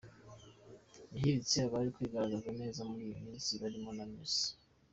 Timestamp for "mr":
4.11-4.47